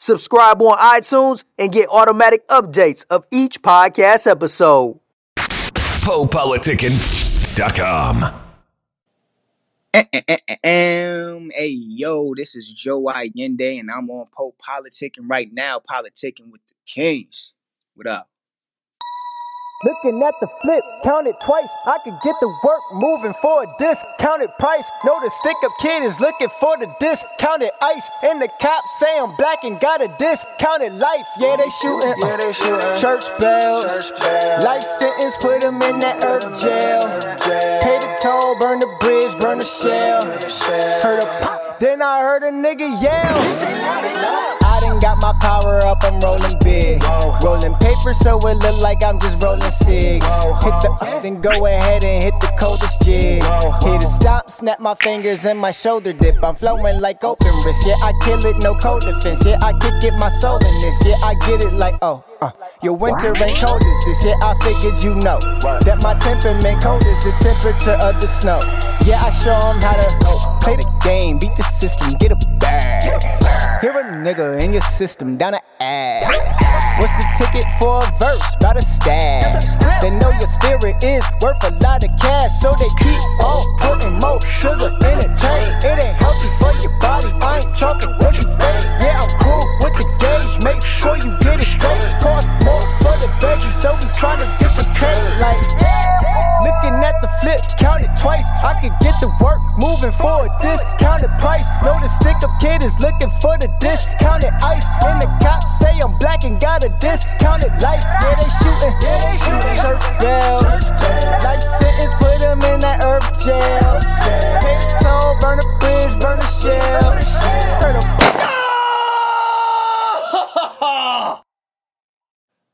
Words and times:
Subscribe 0.00 0.60
on 0.62 0.78
iTunes 0.78 1.44
and 1.58 1.70
get 1.70 1.90
automatic 1.90 2.48
updates 2.48 3.04
of 3.10 3.26
each 3.30 3.60
podcast 3.60 4.26
episode. 4.26 4.98
PoePoliticking.com. 5.36 8.24
Um, 9.92 11.50
hey 11.54 11.68
yo, 11.68 12.34
this 12.34 12.56
is 12.56 12.72
Joe 12.72 13.02
Ayinde, 13.02 13.78
and 13.78 13.90
I'm 13.90 14.08
on 14.08 14.28
Poe 14.32 14.54
Politicking 14.58 15.28
right 15.28 15.52
now, 15.52 15.80
politicking 15.80 16.50
with 16.50 16.66
the 16.66 16.76
Kings. 16.86 17.52
What 17.94 18.06
up? 18.06 18.29
Looking 19.82 20.22
at 20.22 20.34
the 20.40 20.48
flip, 20.60 20.84
count 21.02 21.26
it 21.26 21.40
twice. 21.40 21.68
I 21.86 21.96
can 22.04 22.12
get 22.22 22.34
the 22.42 22.52
work 22.62 22.82
moving 22.92 23.32
for 23.40 23.64
a 23.64 23.66
discounted 23.78 24.50
price. 24.58 24.84
Know 25.06 25.18
the 25.24 25.30
stick 25.30 25.56
up 25.64 25.72
kid 25.80 26.02
is 26.02 26.20
looking 26.20 26.50
for 26.60 26.76
the 26.76 26.94
discounted 27.00 27.70
ice. 27.80 28.10
And 28.22 28.42
the 28.42 28.48
cops 28.60 28.98
say 28.98 29.08
I'm 29.18 29.34
black 29.36 29.64
and 29.64 29.80
got 29.80 30.02
a 30.02 30.08
discounted 30.18 30.92
life. 30.92 31.24
Yeah, 31.38 31.56
they 31.56 31.70
shooting. 31.80 32.12
Yeah, 32.20 32.36
they 32.44 32.52
shooting. 32.52 32.92
Church 33.00 33.24
bells. 33.40 33.84
Church 33.88 34.20
bells. 34.20 34.64
Life 34.64 34.82
sentence, 34.82 35.36
put 35.40 35.62
them 35.62 35.80
in 35.80 35.98
that 36.04 36.26
earth 36.28 36.44
jail. 36.60 37.00
Pay 37.80 37.96
the 38.04 38.18
toll, 38.20 38.60
burn 38.60 38.80
the 38.80 38.90
bridge, 39.00 39.32
burn 39.40 39.60
the 39.60 39.64
shell. 39.64 40.20
Heard 41.00 41.24
a 41.24 41.26
pop, 41.40 41.80
then 41.80 42.02
I 42.02 42.20
heard 42.20 42.42
a 42.42 42.52
nigga 42.52 42.84
yell 43.00 44.69
got 45.00 45.18
my 45.20 45.32
power 45.40 45.80
up, 45.86 45.98
I'm 46.02 46.20
rolling 46.20 46.58
big. 46.62 47.02
Rolling 47.44 47.74
paper 47.80 48.12
so 48.12 48.38
it 48.38 48.56
look 48.62 48.82
like 48.82 49.04
I'm 49.04 49.18
just 49.18 49.42
rolling 49.42 49.70
six. 49.70 50.24
Hit 50.62 50.76
the 50.84 50.96
up, 51.00 51.22
then 51.22 51.40
go 51.40 51.66
ahead 51.66 52.04
and 52.04 52.22
hit 52.22 52.34
the 52.40 52.52
coldest 52.58 53.02
jig. 53.02 53.42
Hit 53.82 54.04
a 54.04 54.06
stop, 54.06 54.50
snap 54.50 54.80
my 54.80 54.94
fingers 54.94 55.44
and 55.44 55.58
my 55.58 55.72
shoulder 55.72 56.12
dip. 56.12 56.42
I'm 56.44 56.54
flowing 56.54 57.00
like 57.00 57.24
open 57.24 57.52
wrist. 57.64 57.82
Yeah, 57.86 57.94
I 58.04 58.12
kill 58.22 58.44
it, 58.44 58.62
no 58.62 58.74
cold 58.74 59.02
defense. 59.02 59.44
Yeah, 59.44 59.58
I 59.62 59.72
kick 59.72 60.04
it, 60.04 60.14
my 60.18 60.30
soul 60.40 60.56
in 60.56 60.74
this. 60.82 60.96
Yeah, 61.06 61.28
I 61.28 61.34
get 61.46 61.64
it 61.64 61.72
like, 61.72 61.96
oh. 62.02 62.29
Uh, 62.42 62.50
your 62.82 62.96
winter 62.96 63.36
ain't 63.36 63.58
cold 63.58 63.82
as 63.84 64.04
this. 64.06 64.24
Yeah, 64.24 64.34
I 64.42 64.56
figured 64.64 65.04
you 65.04 65.14
know 65.20 65.36
that 65.84 66.00
my 66.02 66.16
temperament 66.16 66.82
cold 66.82 67.04
is 67.04 67.20
the 67.20 67.36
temperature 67.36 68.00
of 68.00 68.16
the 68.16 68.26
snow. 68.26 68.60
Yeah, 69.04 69.20
I 69.20 69.28
show 69.28 69.60
them 69.60 69.76
how 69.84 69.92
to 69.92 70.08
play 70.64 70.76
the 70.76 70.88
game, 71.04 71.36
beat 71.36 71.54
the 71.56 71.62
system, 71.64 72.16
get 72.16 72.32
a 72.32 72.40
bag. 72.56 73.04
Hear 73.82 73.92
a 73.92 74.04
nigga 74.24 74.64
in 74.64 74.72
your 74.72 74.80
system 74.80 75.36
down 75.36 75.52
the 75.52 75.62
ass. 75.82 76.32
What's 77.00 77.12
the 77.20 77.28
ticket 77.36 77.64
for 77.80 78.00
a 78.00 78.08
verse? 78.16 78.56
About 78.56 78.76
a 78.76 78.82
stash. 78.82 79.76
They 80.00 80.10
know 80.10 80.32
your 80.32 80.48
spirit 80.48 80.96
is 81.04 81.24
worth 81.44 81.60
a 81.64 81.72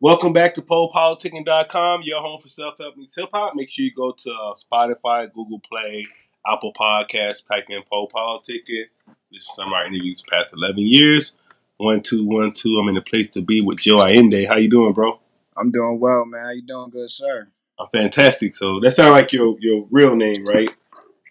Welcome 0.06 0.32
back 0.32 0.54
to 0.54 0.62
PoePoliticking.com, 0.62 2.02
your 2.04 2.20
home 2.20 2.40
for 2.40 2.48
self 2.48 2.78
help 2.78 2.96
meets 2.96 3.16
hip 3.16 3.28
hop. 3.34 3.56
Make 3.56 3.68
sure 3.68 3.84
you 3.84 3.92
go 3.92 4.12
to 4.12 4.30
uh, 4.30 4.54
Spotify, 4.54 5.32
Google 5.32 5.58
Play, 5.58 6.06
Apple 6.46 6.72
Podcasts, 6.72 7.44
type 7.44 7.64
in 7.70 7.82
Poe 7.90 8.06
Politicking. 8.06 8.84
This 9.32 9.42
is 9.42 9.52
some 9.56 9.66
of 9.66 9.72
our 9.72 9.84
interviews 9.84 10.22
past 10.30 10.54
11 10.56 10.78
years. 10.78 11.32
One, 11.78 12.02
two, 12.02 12.24
one, 12.24 12.52
two. 12.52 12.78
I'm 12.80 12.86
in 12.86 12.94
the 12.94 13.02
place 13.02 13.30
to 13.30 13.42
be 13.42 13.60
with 13.60 13.78
Joe 13.78 13.96
Ayinde. 13.96 14.46
How 14.46 14.58
you 14.58 14.70
doing, 14.70 14.92
bro? 14.92 15.18
I'm 15.56 15.72
doing 15.72 15.98
well, 15.98 16.24
man. 16.24 16.44
How 16.44 16.50
you 16.50 16.62
doing, 16.62 16.90
good 16.90 17.10
sir? 17.10 17.48
I'm 17.76 17.88
fantastic. 17.92 18.54
So 18.54 18.78
that 18.78 18.92
sounds 18.92 19.10
like 19.10 19.32
your 19.32 19.56
your 19.58 19.88
real 19.90 20.14
name, 20.14 20.44
right? 20.44 20.72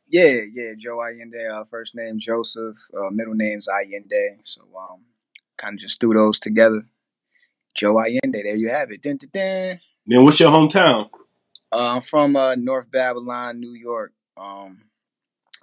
Yeah, 0.10 0.42
yeah. 0.52 0.74
Joe 0.78 0.98
Ayinde. 0.98 1.50
Uh, 1.50 1.64
first 1.64 1.96
name 1.96 2.20
Joseph. 2.20 2.76
Uh, 2.94 3.10
middle 3.10 3.36
name's 3.36 3.70
Ayinde. 3.70 4.40
So 4.44 4.64
um, 4.78 5.00
kind 5.56 5.76
of 5.76 5.80
just 5.80 6.02
threw 6.02 6.14
those 6.14 6.40
together. 6.40 6.82
Joe 7.76 7.96
Ayinde. 7.96 8.44
There 8.44 8.56
you 8.56 8.70
have 8.70 8.92
it. 8.92 9.02
Dun, 9.02 9.18
dun, 9.18 9.30
dun. 9.34 9.80
Then 10.08 10.24
what's 10.24 10.40
your 10.40 10.52
hometown? 10.52 11.10
Uh, 11.72 11.96
I'm 11.96 12.02
from 12.02 12.36
uh, 12.36 12.56
North 12.56 12.90
Babylon, 12.90 13.60
New 13.60 13.74
York. 13.74 14.14
Um, 14.38 14.84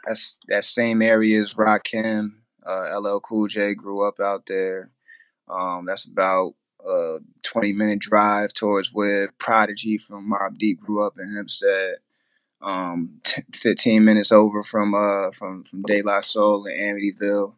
that's 0.04 0.36
that 0.48 0.64
same 0.64 1.00
area 1.00 1.40
as 1.40 1.54
Rakim. 1.54 2.32
Uh, 2.64 3.00
LL 3.00 3.20
Cool 3.20 3.46
J 3.48 3.74
grew 3.74 4.06
up 4.06 4.20
out 4.20 4.46
there. 4.46 4.90
Um, 5.48 5.86
that's 5.86 6.04
about 6.04 6.54
a 6.86 7.18
20 7.44 7.72
minute 7.72 7.98
drive 7.98 8.52
towards 8.52 8.92
where 8.92 9.32
Prodigy 9.38 9.98
from 9.98 10.30
Mobb 10.30 10.58
Deep 10.58 10.80
grew 10.80 11.02
up 11.02 11.14
in 11.18 11.34
Hempstead. 11.34 11.96
Um, 12.60 13.20
t- 13.24 13.42
15 13.54 14.04
minutes 14.04 14.30
over 14.30 14.62
from 14.62 14.94
uh 14.94 15.32
from 15.32 15.64
from 15.64 15.82
De 15.82 16.02
La 16.02 16.20
Soul 16.20 16.66
in 16.66 16.78
Amityville. 16.78 17.54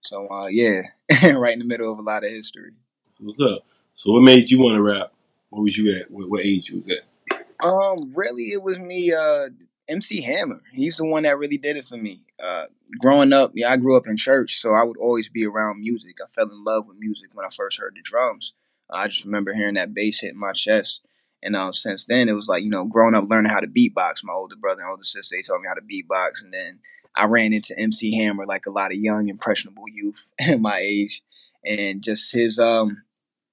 So 0.00 0.28
uh, 0.28 0.46
yeah, 0.46 0.82
right 1.34 1.52
in 1.52 1.58
the 1.58 1.64
middle 1.64 1.92
of 1.92 1.98
a 1.98 2.02
lot 2.02 2.24
of 2.24 2.30
history. 2.30 2.72
What's 3.20 3.40
up? 3.40 3.64
So 3.96 4.12
what 4.12 4.22
made 4.22 4.50
you 4.50 4.60
want 4.60 4.76
to 4.76 4.82
rap? 4.82 5.12
What 5.48 5.62
was 5.62 5.76
you 5.76 5.96
at? 5.96 6.10
What, 6.10 6.28
what 6.28 6.44
age 6.44 6.68
you 6.68 6.76
was 6.76 6.90
at? 6.90 7.66
Um, 7.66 8.12
really, 8.14 8.42
it 8.42 8.62
was 8.62 8.78
me. 8.78 9.12
Uh, 9.12 9.48
MC 9.88 10.20
Hammer. 10.20 10.60
He's 10.72 10.96
the 10.96 11.06
one 11.06 11.22
that 11.22 11.38
really 11.38 11.56
did 11.56 11.76
it 11.76 11.86
for 11.86 11.96
me. 11.96 12.20
Uh, 12.38 12.66
growing 12.98 13.32
up, 13.32 13.52
yeah, 13.54 13.72
I 13.72 13.78
grew 13.78 13.96
up 13.96 14.06
in 14.06 14.18
church, 14.18 14.56
so 14.56 14.74
I 14.74 14.82
would 14.82 14.98
always 14.98 15.30
be 15.30 15.46
around 15.46 15.80
music. 15.80 16.16
I 16.22 16.26
fell 16.26 16.50
in 16.50 16.62
love 16.62 16.88
with 16.88 16.98
music 16.98 17.30
when 17.34 17.46
I 17.46 17.48
first 17.48 17.78
heard 17.78 17.94
the 17.96 18.02
drums. 18.02 18.52
Uh, 18.90 18.96
I 18.96 19.08
just 19.08 19.24
remember 19.24 19.54
hearing 19.54 19.74
that 19.74 19.94
bass 19.94 20.20
hitting 20.20 20.38
my 20.38 20.52
chest. 20.52 21.06
And 21.42 21.56
uh, 21.56 21.72
since 21.72 22.04
then, 22.04 22.28
it 22.28 22.34
was 22.34 22.48
like, 22.48 22.64
you 22.64 22.70
know, 22.70 22.84
growing 22.84 23.14
up 23.14 23.30
learning 23.30 23.50
how 23.50 23.60
to 23.60 23.66
beatbox. 23.66 24.24
My 24.24 24.34
older 24.34 24.56
brother 24.56 24.82
and 24.82 24.90
older 24.90 25.04
sister, 25.04 25.36
they 25.36 25.42
taught 25.42 25.60
me 25.60 25.68
how 25.68 25.74
to 25.74 25.80
beatbox. 25.80 26.44
And 26.44 26.52
then 26.52 26.80
I 27.14 27.26
ran 27.26 27.54
into 27.54 27.78
MC 27.78 28.14
Hammer 28.16 28.44
like 28.44 28.66
a 28.66 28.70
lot 28.70 28.92
of 28.92 28.98
young, 28.98 29.28
impressionable 29.28 29.88
youth 29.88 30.32
at 30.38 30.60
my 30.60 30.80
age. 30.80 31.22
And 31.64 32.02
just 32.02 32.32
his, 32.32 32.58
um, 32.58 33.02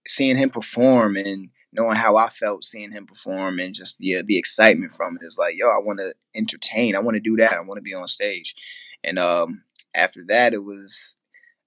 seeing 0.08 0.38
him 0.38 0.50
perform 0.50 1.16
and 1.18 1.50
knowing 1.72 1.96
how 1.96 2.16
I 2.18 2.30
felt 2.30 2.64
seeing 2.64 2.92
him 2.92 3.06
perform 3.06 3.60
and 3.60 3.74
just 3.74 3.98
the 3.98 4.22
the 4.22 4.38
excitement 4.38 4.92
from 4.92 5.18
it 5.18 5.26
is 5.26 5.38
like, 5.38 5.56
yo, 5.58 5.70
I 5.70 5.80
want 5.80 6.00
to 6.00 6.14
entertain. 6.36 6.96
I 6.96 7.00
want 7.00 7.16
to 7.16 7.22
do 7.22 7.36
that. 7.38 7.54
I 7.54 7.62
want 7.62 7.78
to 7.78 7.82
be 7.84 7.94
on 7.94 8.08
stage. 8.08 8.56
And 9.04 9.20
um, 9.20 9.64
after 9.94 10.24
that, 10.28 10.54
it 10.54 10.64
was 10.64 11.18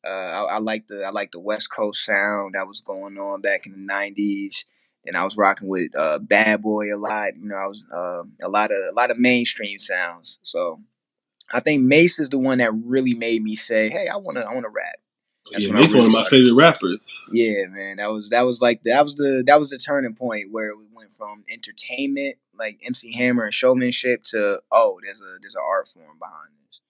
uh, 0.04 0.08
I, 0.08 0.42
I 0.54 0.58
like 0.58 0.86
the 0.88 1.04
I 1.04 1.10
like 1.10 1.32
the 1.32 1.40
West 1.40 1.70
Coast 1.72 2.04
sound 2.04 2.54
that 2.54 2.68
was 2.68 2.80
going 2.80 3.18
on 3.18 3.40
back 3.40 3.66
in 3.66 3.72
the 3.72 3.92
'90s. 3.92 4.64
And 5.04 5.16
I 5.16 5.22
was 5.22 5.36
rocking 5.36 5.68
with 5.68 5.96
uh, 5.96 6.18
Bad 6.18 6.62
Boy 6.62 6.92
a 6.92 6.98
lot. 6.98 7.36
You 7.36 7.48
know, 7.48 7.56
I 7.56 7.66
was 7.66 7.84
uh, 7.94 8.22
a 8.44 8.48
lot 8.48 8.72
of 8.72 8.76
a 8.76 8.92
lot 8.94 9.10
of 9.10 9.18
mainstream 9.18 9.78
sounds. 9.78 10.40
So 10.42 10.80
I 11.52 11.60
think 11.60 11.82
Mase 11.82 12.18
is 12.18 12.28
the 12.28 12.38
one 12.38 12.58
that 12.58 12.72
really 12.74 13.14
made 13.14 13.42
me 13.42 13.54
say, 13.54 13.88
"Hey, 13.88 14.08
I 14.08 14.16
want 14.16 14.36
to 14.36 14.44
I 14.44 14.52
want 14.52 14.64
to 14.64 14.70
rap." 14.70 14.96
That's 15.52 15.66
yeah, 15.66 15.76
he's 15.76 15.94
really 15.94 16.06
one 16.06 16.06
of 16.06 16.12
my 16.12 16.28
favorite 16.28 16.54
rappers. 16.54 16.98
Yeah, 17.30 17.66
man, 17.68 17.98
that 17.98 18.10
was 18.10 18.30
that 18.30 18.44
was 18.44 18.60
like 18.60 18.82
that 18.84 19.04
was 19.04 19.14
the 19.14 19.44
that 19.46 19.58
was 19.58 19.70
the 19.70 19.78
turning 19.78 20.14
point 20.14 20.48
where 20.50 20.70
it 20.70 20.76
went 20.92 21.12
from 21.12 21.44
entertainment, 21.50 22.36
like 22.58 22.80
MC 22.84 23.12
Hammer 23.12 23.44
and 23.44 23.54
showmanship, 23.54 24.22
to 24.24 24.60
oh, 24.72 24.98
there's 25.04 25.20
a 25.20 25.40
there's 25.40 25.54
an 25.54 25.62
art 25.66 25.88
form 25.88 26.18
behind 26.18 26.50
this. 26.68 26.80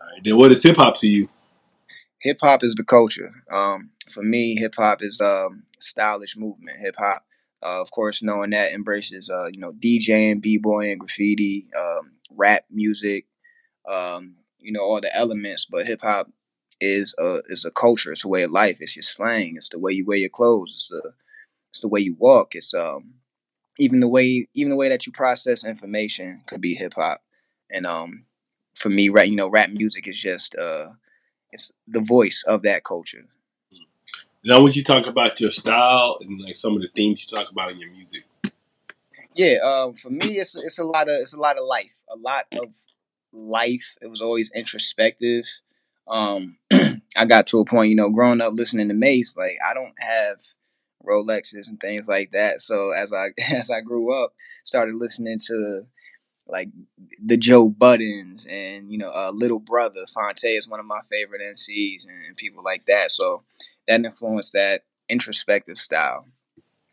All 0.00 0.06
right, 0.06 0.20
then 0.24 0.36
what 0.36 0.50
is 0.52 0.62
hip 0.62 0.76
hop 0.76 0.96
to 0.96 1.06
you? 1.06 1.28
Hip 2.18 2.38
hop 2.40 2.64
is 2.64 2.74
the 2.74 2.84
culture. 2.84 3.30
Um, 3.50 3.90
for 4.08 4.22
me, 4.22 4.56
hip 4.56 4.74
hop 4.76 5.02
is 5.02 5.20
um 5.20 5.62
stylish 5.78 6.36
movement. 6.36 6.78
Hip 6.80 6.96
hop, 6.98 7.24
uh, 7.62 7.80
of 7.80 7.92
course, 7.92 8.22
knowing 8.22 8.50
that 8.50 8.72
embraces 8.72 9.30
uh 9.30 9.48
you 9.52 9.60
know 9.60 9.72
DJing, 9.72 10.40
b 10.40 10.58
boying, 10.58 10.98
graffiti, 10.98 11.68
um, 11.78 12.12
rap 12.30 12.64
music, 12.68 13.26
um, 13.88 14.34
you 14.58 14.72
know 14.72 14.80
all 14.80 15.00
the 15.00 15.14
elements, 15.14 15.66
but 15.70 15.86
hip 15.86 16.00
hop 16.02 16.28
is 16.82 17.14
a 17.18 17.40
is 17.46 17.64
a 17.64 17.70
culture. 17.70 18.12
It's 18.12 18.24
a 18.24 18.28
way 18.28 18.42
of 18.42 18.50
life. 18.50 18.78
It's 18.80 18.96
your 18.96 19.02
slang. 19.02 19.54
It's 19.56 19.68
the 19.68 19.78
way 19.78 19.92
you 19.92 20.04
wear 20.04 20.18
your 20.18 20.28
clothes. 20.28 20.72
It's 20.74 20.88
the 20.88 21.12
it's 21.68 21.80
the 21.80 21.88
way 21.88 22.00
you 22.00 22.16
walk. 22.18 22.54
It's 22.54 22.74
um 22.74 23.14
even 23.78 24.00
the 24.00 24.08
way 24.08 24.48
even 24.54 24.70
the 24.70 24.76
way 24.76 24.88
that 24.88 25.06
you 25.06 25.12
process 25.12 25.64
information 25.64 26.42
could 26.46 26.60
be 26.60 26.74
hip 26.74 26.94
hop. 26.96 27.22
And 27.70 27.86
um 27.86 28.24
for 28.74 28.88
me, 28.88 29.08
right, 29.08 29.28
you 29.28 29.36
know, 29.36 29.48
rap 29.48 29.70
music 29.70 30.08
is 30.08 30.18
just 30.18 30.56
uh 30.56 30.90
it's 31.52 31.72
the 31.86 32.00
voice 32.00 32.44
of 32.46 32.62
that 32.62 32.84
culture. 32.84 33.26
Now, 34.44 34.60
would 34.60 34.74
you 34.74 34.82
talk 34.82 35.06
about 35.06 35.40
your 35.40 35.50
style 35.52 36.18
and 36.20 36.40
like 36.40 36.56
some 36.56 36.74
of 36.74 36.82
the 36.82 36.88
themes 36.88 37.24
you 37.24 37.36
talk 37.36 37.50
about 37.50 37.70
in 37.70 37.78
your 37.78 37.90
music? 37.92 38.24
Yeah, 39.34 39.58
um, 39.62 39.94
for 39.94 40.10
me, 40.10 40.38
it's 40.38 40.56
it's 40.56 40.78
a 40.78 40.84
lot 40.84 41.08
of 41.08 41.20
it's 41.20 41.32
a 41.32 41.40
lot 41.40 41.56
of 41.56 41.64
life, 41.64 41.94
a 42.10 42.16
lot 42.16 42.46
of 42.52 42.68
life. 43.32 43.96
It 44.02 44.08
was 44.08 44.20
always 44.20 44.50
introspective. 44.50 45.44
Um, 46.08 46.58
I 47.16 47.26
got 47.26 47.46
to 47.48 47.60
a 47.60 47.64
point, 47.64 47.90
you 47.90 47.96
know, 47.96 48.10
growing 48.10 48.40
up 48.40 48.54
listening 48.54 48.88
to 48.88 48.94
Mase, 48.94 49.36
like 49.36 49.56
I 49.64 49.74
don't 49.74 49.94
have 49.98 50.40
Rolexes 51.06 51.68
and 51.68 51.80
things 51.80 52.08
like 52.08 52.30
that. 52.30 52.60
So 52.60 52.90
as 52.90 53.12
I 53.12 53.30
as 53.50 53.70
I 53.70 53.80
grew 53.80 54.14
up, 54.14 54.34
started 54.64 54.94
listening 54.94 55.38
to 55.46 55.82
like 56.48 56.68
the 57.24 57.36
Joe 57.36 57.68
Buddens 57.70 58.46
and 58.50 58.90
you 58.90 58.98
know 58.98 59.10
uh, 59.10 59.30
Little 59.32 59.60
Brother. 59.60 60.02
Phonte 60.12 60.44
is 60.44 60.68
one 60.68 60.80
of 60.80 60.86
my 60.86 61.00
favorite 61.10 61.42
MCs 61.42 62.06
and, 62.06 62.26
and 62.26 62.36
people 62.36 62.62
like 62.64 62.86
that. 62.86 63.10
So 63.10 63.42
that 63.88 64.04
influenced 64.04 64.52
that 64.52 64.84
introspective 65.08 65.78
style. 65.78 66.26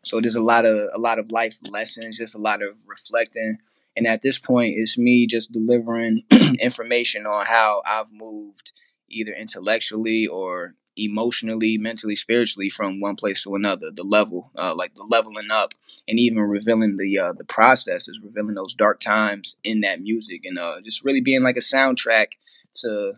So 0.04 0.20
there's 0.20 0.36
a 0.36 0.42
lot 0.42 0.64
of 0.64 0.88
a 0.94 0.98
lot 0.98 1.18
of 1.18 1.30
life 1.30 1.58
lessons, 1.68 2.18
just 2.18 2.34
a 2.34 2.38
lot 2.38 2.62
of 2.62 2.76
reflecting. 2.86 3.58
And 3.96 4.06
at 4.06 4.22
this 4.22 4.38
point, 4.38 4.76
it's 4.78 4.96
me 4.96 5.26
just 5.26 5.52
delivering 5.52 6.22
information 6.60 7.26
on 7.26 7.44
how 7.46 7.82
I've 7.84 8.12
moved 8.12 8.72
either 9.10 9.32
intellectually 9.32 10.26
or 10.26 10.74
emotionally, 10.96 11.78
mentally, 11.78 12.16
spiritually 12.16 12.68
from 12.68 13.00
one 13.00 13.16
place 13.16 13.42
to 13.42 13.54
another. 13.54 13.90
The 13.90 14.02
level, 14.02 14.50
uh, 14.56 14.74
like 14.74 14.94
the 14.94 15.06
leveling 15.08 15.50
up, 15.50 15.74
and 16.08 16.18
even 16.18 16.38
revealing 16.40 16.96
the 16.96 17.18
uh, 17.18 17.32
the 17.32 17.44
processes, 17.44 18.18
revealing 18.22 18.54
those 18.54 18.74
dark 18.74 19.00
times 19.00 19.56
in 19.64 19.80
that 19.80 20.00
music, 20.00 20.42
and 20.44 20.58
uh, 20.58 20.80
just 20.82 21.04
really 21.04 21.20
being 21.20 21.42
like 21.42 21.56
a 21.56 21.60
soundtrack 21.60 22.32
to 22.80 23.14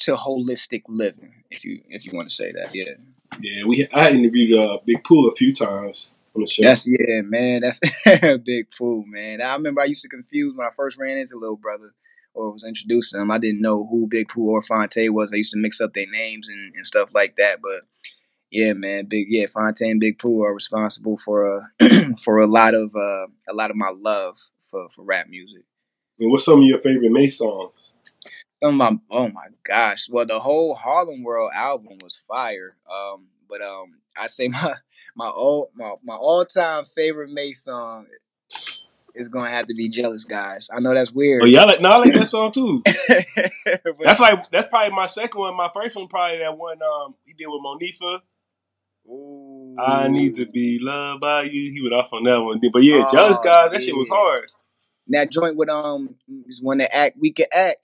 to 0.00 0.14
holistic 0.14 0.82
living, 0.88 1.44
if 1.50 1.64
you 1.64 1.82
if 1.88 2.06
you 2.06 2.12
want 2.14 2.28
to 2.28 2.34
say 2.34 2.52
that. 2.52 2.74
Yeah. 2.74 2.94
Yeah, 3.40 3.64
we 3.66 3.86
I 3.92 4.10
interviewed 4.10 4.58
uh, 4.58 4.78
Big 4.86 5.04
Pooh 5.04 5.28
a 5.28 5.36
few 5.36 5.54
times 5.54 6.12
on 6.34 6.40
the 6.40 6.46
show. 6.46 6.62
That's 6.62 6.86
yeah, 6.88 7.20
man. 7.20 7.60
That's 7.60 7.78
Big 8.44 8.68
Pooh, 8.76 9.04
man. 9.06 9.42
I 9.42 9.52
remember 9.54 9.82
I 9.82 9.84
used 9.84 10.02
to 10.02 10.08
confuse 10.08 10.54
when 10.54 10.66
I 10.66 10.70
first 10.74 10.98
ran 10.98 11.18
into 11.18 11.36
Little 11.36 11.58
Brother 11.58 11.90
or 12.34 12.52
was 12.52 12.64
introduced 12.64 13.12
to 13.12 13.20
him. 13.20 13.30
I 13.30 13.38
didn't 13.38 13.60
know 13.60 13.86
who 13.90 14.06
Big 14.08 14.28
Pooh 14.28 14.50
or 14.50 14.62
Phonte 14.62 15.10
was. 15.10 15.32
I 15.32 15.36
used 15.36 15.52
to 15.52 15.58
mix 15.58 15.80
up 15.80 15.92
their 15.92 16.06
names 16.10 16.48
and, 16.48 16.74
and 16.74 16.86
stuff 16.86 17.14
like 17.14 17.36
that. 17.36 17.60
But 17.62 17.82
yeah, 18.50 18.72
man, 18.72 19.06
Big 19.06 19.26
yeah, 19.28 19.46
and 19.56 20.00
Big 20.00 20.18
Pooh 20.18 20.42
are 20.42 20.54
responsible 20.54 21.16
for 21.16 21.62
uh, 21.80 21.88
for 22.22 22.38
a 22.38 22.46
lot 22.46 22.74
of 22.74 22.94
uh, 22.94 23.26
a 23.48 23.52
lot 23.54 23.70
of 23.70 23.76
my 23.76 23.90
love 23.94 24.38
for 24.60 24.88
for 24.88 25.04
rap 25.04 25.28
music. 25.28 25.64
And 26.18 26.30
what's 26.30 26.44
some 26.44 26.60
of 26.60 26.64
your 26.64 26.80
favorite 26.80 27.12
Mase 27.12 27.38
songs? 27.38 27.94
Some 28.62 28.80
of 28.80 28.92
my 28.92 28.98
oh 29.10 29.28
my 29.28 29.48
gosh. 29.64 30.08
Well, 30.10 30.26
the 30.26 30.40
whole 30.40 30.74
Harlem 30.74 31.22
World 31.22 31.50
album 31.54 31.98
was 32.02 32.22
fire. 32.26 32.76
Um, 32.90 33.26
but 33.48 33.62
um, 33.62 33.98
I 34.16 34.26
say 34.26 34.48
my 34.48 34.74
my 35.14 35.28
all 35.28 35.70
my, 35.74 35.92
my 36.02 36.14
all 36.14 36.44
time 36.44 36.84
favorite 36.84 37.30
Mase 37.30 37.64
song 37.64 38.06
is 39.18 39.28
gonna 39.28 39.50
have 39.50 39.66
to 39.66 39.74
be 39.74 39.88
"Jealous 39.88 40.24
Guys." 40.24 40.68
I 40.74 40.80
know 40.80 40.94
that's 40.94 41.12
weird. 41.12 41.42
Oh 41.42 41.46
yeah, 41.46 41.62
I 41.62 41.64
like, 41.64 41.80
no, 41.80 41.88
I 41.88 41.98
like 41.98 42.14
that 42.14 42.26
song 42.26 42.52
too. 42.52 42.82
that's 44.04 44.20
like 44.20 44.50
that's 44.50 44.68
probably 44.68 44.94
my 44.94 45.06
second 45.06 45.40
one. 45.40 45.56
My 45.56 45.70
first 45.72 45.96
one 45.96 46.08
probably 46.08 46.38
that 46.38 46.56
one 46.56 46.78
um 46.82 47.14
he 47.24 47.32
did 47.32 47.46
with 47.46 47.60
Monifa. 47.62 48.20
Ooh. 49.10 49.76
I 49.78 50.08
need 50.08 50.36
to 50.36 50.46
be 50.46 50.78
loved 50.80 51.20
by 51.20 51.42
you. 51.42 51.72
He 51.72 51.80
went 51.82 51.94
off 51.94 52.12
on 52.12 52.24
that 52.24 52.42
one, 52.42 52.60
but 52.72 52.82
yeah, 52.82 53.08
"Jealous 53.10 53.38
Guys." 53.38 53.70
That 53.70 53.80
yeah. 53.80 53.86
shit 53.86 53.96
was 53.96 54.08
hard. 54.08 54.48
And 55.08 55.14
that 55.14 55.30
joint 55.32 55.56
with 55.56 55.70
um 55.70 56.16
was 56.46 56.60
one 56.62 56.78
that 56.78 56.94
act 56.94 57.16
we 57.18 57.32
could 57.32 57.46
act 57.54 57.78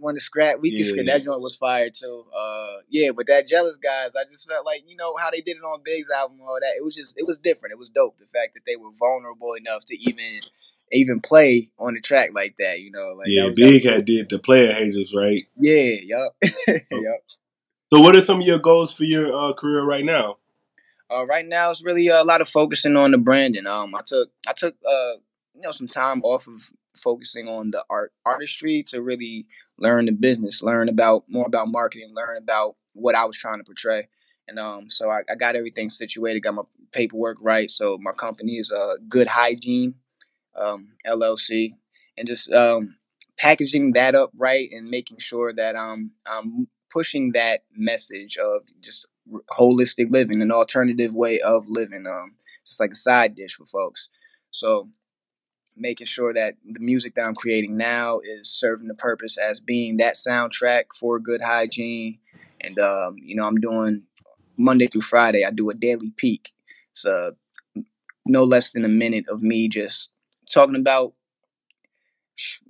one 0.00 0.14
to 0.14 0.20
scrap 0.20 0.60
we 0.60 0.70
could 0.70 0.80
yeah, 0.80 0.92
scrap 0.92 1.06
that 1.06 1.24
joint 1.24 1.40
was 1.40 1.56
fire 1.56 1.88
too. 1.90 2.24
Uh 2.36 2.78
yeah, 2.90 3.10
but 3.12 3.26
that 3.26 3.46
jealous 3.46 3.76
guys, 3.78 4.14
I 4.14 4.24
just 4.24 4.48
felt 4.48 4.66
like, 4.66 4.84
you 4.86 4.96
know, 4.96 5.14
how 5.16 5.30
they 5.30 5.40
did 5.40 5.56
it 5.56 5.62
on 5.62 5.80
Big's 5.84 6.10
album 6.10 6.40
all 6.40 6.58
that. 6.60 6.74
It 6.76 6.84
was 6.84 6.94
just 6.94 7.18
it 7.18 7.24
was 7.26 7.38
different. 7.38 7.72
It 7.72 7.78
was 7.78 7.90
dope. 7.90 8.18
The 8.18 8.26
fact 8.26 8.54
that 8.54 8.66
they 8.66 8.76
were 8.76 8.90
vulnerable 8.98 9.54
enough 9.54 9.84
to 9.86 9.96
even 9.98 10.40
even 10.92 11.20
play 11.20 11.70
on 11.78 11.94
the 11.94 12.00
track 12.00 12.30
like 12.32 12.54
that, 12.58 12.80
you 12.80 12.90
know. 12.90 13.14
Like 13.16 13.28
Yeah, 13.28 13.46
was, 13.46 13.54
Big 13.54 13.84
had 13.84 14.04
did 14.04 14.28
the 14.28 14.38
player 14.38 14.72
haters, 14.72 15.12
right? 15.14 15.44
Yeah, 15.56 15.94
yup. 16.02 16.36
Oh. 16.92 17.02
yep. 17.02 17.24
So 17.92 18.00
what 18.00 18.14
are 18.16 18.20
some 18.24 18.40
of 18.40 18.46
your 18.46 18.58
goals 18.58 18.92
for 18.92 19.04
your 19.04 19.34
uh, 19.34 19.52
career 19.54 19.84
right 19.84 20.04
now? 20.04 20.36
Uh, 21.10 21.24
right 21.26 21.46
now 21.46 21.70
it's 21.70 21.82
really 21.82 22.10
uh, 22.10 22.22
a 22.22 22.24
lot 22.24 22.42
of 22.42 22.48
focusing 22.48 22.96
on 22.96 23.10
the 23.12 23.18
branding. 23.18 23.66
Um 23.66 23.94
I 23.94 24.02
took 24.04 24.30
I 24.46 24.52
took 24.52 24.74
uh 24.86 25.12
you 25.54 25.62
know 25.62 25.72
some 25.72 25.88
time 25.88 26.22
off 26.22 26.46
of 26.46 26.70
focusing 26.96 27.48
on 27.48 27.70
the 27.70 27.82
art 27.88 28.12
artistry 28.26 28.82
to 28.88 29.00
really 29.00 29.46
learn 29.78 30.06
the 30.06 30.12
business, 30.12 30.62
learn 30.62 30.88
about 30.88 31.24
more 31.28 31.46
about 31.46 31.68
marketing, 31.68 32.12
learn 32.14 32.36
about 32.36 32.76
what 32.94 33.14
I 33.14 33.24
was 33.24 33.36
trying 33.36 33.58
to 33.58 33.64
portray. 33.64 34.08
And 34.48 34.58
um, 34.58 34.90
so 34.90 35.10
I, 35.10 35.22
I 35.30 35.34
got 35.34 35.56
everything 35.56 35.90
situated, 35.90 36.40
got 36.40 36.54
my 36.54 36.62
paperwork 36.92 37.36
right. 37.40 37.70
So 37.70 37.98
my 37.98 38.12
company 38.12 38.54
is 38.56 38.72
uh, 38.72 38.94
Good 39.08 39.28
Hygiene 39.28 39.94
um, 40.60 40.88
LLC, 41.06 41.74
and 42.16 42.26
just 42.26 42.50
um, 42.52 42.96
packaging 43.38 43.92
that 43.92 44.14
up 44.14 44.30
right 44.36 44.68
and 44.72 44.90
making 44.90 45.18
sure 45.18 45.52
that 45.52 45.76
um, 45.76 46.12
I'm 46.26 46.68
pushing 46.90 47.32
that 47.32 47.62
message 47.74 48.36
of 48.36 48.62
just 48.80 49.06
holistic 49.50 50.10
living, 50.10 50.42
an 50.42 50.52
alternative 50.52 51.14
way 51.14 51.40
of 51.40 51.68
living, 51.68 52.06
um, 52.06 52.34
just 52.64 52.80
like 52.80 52.92
a 52.92 52.96
side 52.96 53.34
dish 53.34 53.54
for 53.54 53.66
folks. 53.66 54.08
So 54.50 54.88
making 55.76 56.06
sure 56.06 56.32
that 56.34 56.56
the 56.64 56.80
music 56.80 57.14
that 57.14 57.26
I'm 57.26 57.34
creating 57.34 57.76
now 57.76 58.18
is 58.18 58.50
serving 58.50 58.88
the 58.88 58.94
purpose 58.94 59.38
as 59.38 59.60
being 59.60 59.98
that 59.98 60.14
soundtrack 60.14 60.84
for 60.98 61.18
good 61.18 61.42
hygiene. 61.42 62.18
And 62.60 62.78
um, 62.78 63.16
you 63.22 63.36
know, 63.36 63.46
I'm 63.46 63.60
doing 63.60 64.02
Monday 64.56 64.86
through 64.86 65.02
Friday. 65.02 65.44
I 65.44 65.50
do 65.50 65.70
a 65.70 65.74
daily 65.74 66.10
peak. 66.16 66.52
It's 66.90 67.06
uh, 67.06 67.30
no 68.26 68.44
less 68.44 68.72
than 68.72 68.84
a 68.84 68.88
minute 68.88 69.26
of 69.28 69.42
me 69.42 69.68
just 69.68 70.10
talking 70.52 70.76
about 70.76 71.14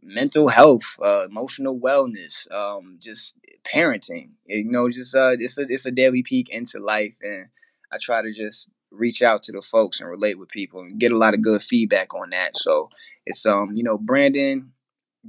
mental 0.02 0.48
health, 0.48 0.96
uh, 1.02 1.26
emotional 1.28 1.78
wellness, 1.78 2.50
um, 2.52 2.98
just 3.00 3.38
parenting. 3.64 4.30
You 4.46 4.64
know, 4.64 4.88
just 4.88 5.14
uh, 5.14 5.36
it's 5.38 5.58
a 5.58 5.66
it's 5.68 5.86
a 5.86 5.90
daily 5.90 6.22
peek 6.22 6.48
into 6.50 6.78
life, 6.78 7.16
and 7.22 7.46
I 7.92 7.98
try 8.00 8.22
to 8.22 8.32
just 8.32 8.70
reach 8.90 9.20
out 9.22 9.42
to 9.42 9.52
the 9.52 9.60
folks 9.62 10.00
and 10.00 10.08
relate 10.08 10.38
with 10.38 10.48
people 10.48 10.80
and 10.80 10.98
get 10.98 11.12
a 11.12 11.18
lot 11.18 11.34
of 11.34 11.42
good 11.42 11.62
feedback 11.62 12.14
on 12.14 12.30
that. 12.30 12.56
So 12.56 12.90
it's 13.26 13.44
um 13.46 13.72
you 13.74 13.82
know 13.82 13.98
branding, 13.98 14.72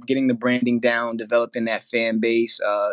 getting 0.06 0.28
the 0.28 0.34
branding 0.34 0.80
down, 0.80 1.16
developing 1.16 1.66
that 1.66 1.82
fan 1.82 2.20
base, 2.20 2.60
uh, 2.60 2.92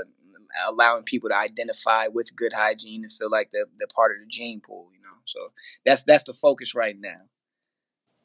allowing 0.69 1.03
people 1.03 1.29
to 1.29 1.37
identify 1.37 2.07
with 2.07 2.35
good 2.35 2.53
hygiene 2.53 3.03
and 3.03 3.11
feel 3.11 3.29
like 3.29 3.51
they're, 3.51 3.65
they're 3.77 3.87
part 3.95 4.11
of 4.11 4.19
the 4.19 4.27
gene 4.27 4.61
pool. 4.61 4.89
You 4.93 5.01
know, 5.01 5.15
so 5.25 5.51
that's 5.85 6.03
that's 6.03 6.25
the 6.25 6.33
focus 6.33 6.75
right 6.75 6.99
now. 6.99 7.21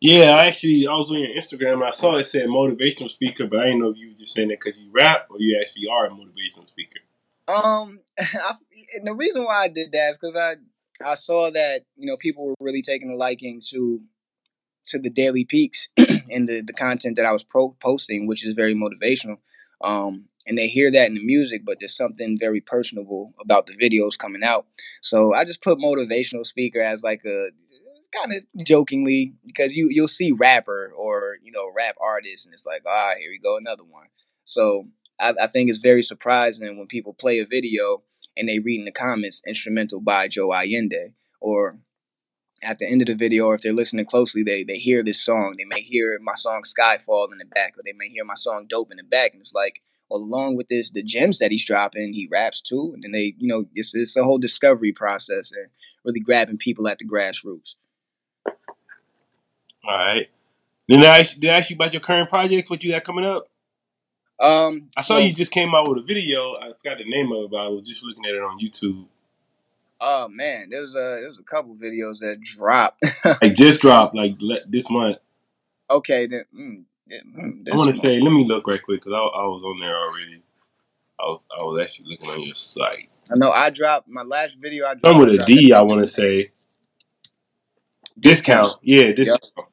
Yeah, 0.03 0.33
I 0.33 0.47
actually 0.49 0.85
I 0.89 0.95
was 0.95 1.13
on 1.13 1.21
your 1.21 1.29
Instagram 1.29 1.75
and 1.75 1.85
I 1.85 1.93
saw 1.93 2.17
it 2.17 2.25
said 2.25 2.49
motivational 2.49 3.09
speaker, 3.09 3.47
but 3.47 3.61
I 3.61 3.67
didn't 3.67 3.83
know 3.83 3.91
if 3.91 3.97
you 3.97 4.09
were 4.09 4.19
just 4.19 4.35
saying 4.35 4.49
that 4.49 4.59
because 4.59 4.77
you 4.77 4.91
rap 4.93 5.29
or 5.31 5.37
you 5.39 5.57
actually 5.63 5.87
are 5.87 6.07
a 6.07 6.11
motivational 6.11 6.69
speaker. 6.69 6.99
Um, 7.47 8.01
I, 8.19 8.55
the 9.05 9.15
reason 9.15 9.45
why 9.45 9.63
I 9.63 9.69
did 9.69 9.93
that 9.93 10.11
is 10.11 10.19
because 10.19 10.35
I 10.35 10.57
I 11.05 11.15
saw 11.15 11.53
that 11.53 11.85
you 11.97 12.09
know 12.09 12.17
people 12.17 12.49
were 12.49 12.55
really 12.59 12.83
taking 12.83 13.13
a 13.13 13.15
liking 13.15 13.61
to 13.69 14.01
to 14.87 14.99
the 14.99 15.09
daily 15.09 15.45
peaks 15.45 15.89
and 15.97 16.49
the 16.49 16.63
the 16.63 16.73
content 16.73 17.15
that 17.15 17.25
I 17.25 17.31
was 17.31 17.45
pro- 17.45 17.77
posting, 17.79 18.27
which 18.27 18.45
is 18.45 18.55
very 18.55 18.75
motivational. 18.75 19.39
Um, 19.85 20.25
and 20.49 20.59
they 20.59 20.67
hear 20.67 20.91
that 20.91 21.09
in 21.09 21.15
the 21.15 21.25
music, 21.25 21.63
but 21.65 21.79
there's 21.79 21.97
something 21.97 22.37
very 22.37 22.61
personable 22.61 23.35
about 23.41 23.69
the 23.69 23.75
videos 23.75 24.19
coming 24.19 24.43
out. 24.43 24.67
So 25.01 25.33
I 25.33 25.45
just 25.45 25.63
put 25.63 25.79
motivational 25.79 26.45
speaker 26.45 26.81
as 26.81 27.05
like 27.05 27.25
a 27.25 27.51
kind 28.13 28.33
of 28.33 28.67
jokingly 28.67 29.35
because 29.45 29.77
you 29.77 29.89
you'll 29.91 30.09
see 30.09 30.33
rapper 30.33 30.93
or 30.97 31.37
you 31.43 31.53
know 31.53 31.71
rap 31.77 31.97
artist 32.01 32.47
and 32.47 32.53
it's 32.53 32.67
like 32.67 32.83
ah 32.87 33.15
here 33.19 33.31
we 33.31 33.39
go 33.39 33.57
another 33.57 33.85
one. 33.85 34.07
So 34.45 34.89
I, 35.19 35.35
I 35.41 35.47
think 35.47 35.69
it's 35.69 35.79
very 35.79 36.03
surprising 36.03 36.79
when 36.79 36.87
people 36.87 37.15
play 37.15 37.39
a 37.39 37.47
video 37.47 38.03
and 38.37 38.49
they 38.49 38.59
read 38.59 38.81
in 38.81 38.85
the 38.85 38.93
comments 38.93 39.43
instrumental 39.47 40.01
by 40.01 40.29
Joe 40.29 40.49
Ayinde 40.49 41.13
or 41.41 41.79
at 42.63 42.79
the 42.79 42.89
end 42.89 43.03
of 43.03 43.09
the 43.09 43.15
video 43.15 43.47
or 43.47 43.55
if 43.55 43.63
they're 43.63 43.73
listening 43.73 44.05
closely 44.05 44.43
they 44.43 44.63
they 44.63 44.79
hear 44.79 45.03
this 45.03 45.21
song 45.21 45.55
they 45.59 45.65
may 45.65 45.81
hear 45.81 46.19
my 46.23 46.35
song 46.35 46.63
skyfall 46.63 47.33
in 47.33 47.39
the 47.39 47.45
back 47.45 47.75
or 47.77 47.81
they 47.85 47.93
may 47.93 48.09
hear 48.09 48.25
my 48.25 48.35
song 48.35 48.67
dope 48.69 48.91
in 48.91 48.97
the 48.99 49.03
back 49.03 49.33
and 49.33 49.41
it's 49.41 49.55
like 49.55 49.83
along 50.11 50.57
with 50.57 50.69
this 50.69 50.91
the 50.91 51.03
gems 51.03 51.39
that 51.39 51.51
he's 51.51 51.65
dropping 51.65 52.13
he 52.13 52.29
raps 52.31 52.61
too 52.61 52.93
and 52.95 53.03
then 53.03 53.13
they 53.13 53.35
you 53.39 53.49
know 53.49 53.65
it's, 53.75 53.95
it's 53.95 54.17
a 54.17 54.23
whole 54.23 54.39
discovery 54.39 54.93
process 54.93 55.51
and 55.51 55.69
really 56.05 56.21
grabbing 56.21 56.57
people 56.57 56.87
at 56.87 56.99
the 56.99 57.07
grassroots 57.07 57.75
right 59.87 60.29
then 60.89 61.03
I 61.03 61.21
ask, 61.21 61.39
did 61.39 61.51
I 61.51 61.59
ask 61.59 61.71
you 61.71 61.77
about 61.77 61.93
your 61.93 62.01
current 62.01 62.29
projects 62.29 62.69
what 62.69 62.83
you 62.85 62.93
got 62.93 63.05
coming 63.05 63.25
up 63.25 63.49
um, 64.43 64.89
I 64.97 65.03
saw 65.03 65.15
well, 65.15 65.25
you 65.25 65.33
just 65.33 65.53
came 65.53 65.73
out 65.73 65.89
with 65.89 65.99
a 65.99 66.03
video. 66.03 66.55
I 66.55 66.73
forgot 66.73 66.99
the 66.99 67.09
name 67.09 67.31
of 67.31 67.45
it, 67.45 67.51
but 67.53 67.59
I 67.59 67.69
was 67.69 67.89
just 67.89 68.05
looking 68.05 68.25
at 68.25 68.35
it 68.35 68.43
on 68.43 68.59
YouTube. 68.59 69.07
Oh 70.01 70.27
man, 70.27 70.71
there 70.71 70.81
was 70.81 70.97
a 70.97 71.19
there 71.21 71.29
was 71.29 71.39
a 71.39 71.45
couple 71.45 71.77
videos 71.77 72.21
that 72.21 72.41
dropped. 72.41 73.05
like 73.43 73.55
just 73.55 73.81
dropped 73.81 74.17
like 74.17 74.35
this 74.69 74.91
month. 74.91 75.19
Okay, 75.89 76.27
then. 76.27 76.45
Mm, 76.53 76.83
mm, 77.09 77.73
I 77.73 77.77
want 77.77 77.95
to 77.95 78.01
say, 78.01 78.19
let 78.19 78.33
me 78.33 78.45
look 78.45 78.67
right 78.67 78.83
quick 78.83 79.01
because 79.01 79.13
I, 79.13 79.19
I 79.19 79.47
was 79.47 79.63
on 79.63 79.79
there 79.79 79.95
already. 79.95 80.43
I 81.21 81.25
was 81.25 81.47
I 81.57 81.63
was 81.63 81.81
actually 81.81 82.11
looking 82.11 82.31
on 82.31 82.43
your 82.43 82.57
site. 82.57 83.11
I 83.31 83.37
know 83.37 83.53
I 83.53 83.71
dropped 83.71 84.09
my 84.09 84.23
last 84.23 84.61
video. 84.61 84.87
I 84.87 84.95
dropped. 84.95 85.05
Some 85.05 85.21
with 85.21 85.41
a 85.41 85.45
D, 85.45 85.73
I 85.73 85.83
want 85.83 86.01
to 86.01 86.09
say. 86.09 86.51
Discount, 88.19 88.75
yeah, 88.83 89.13
discount. 89.13 89.53
Yep. 89.57 89.67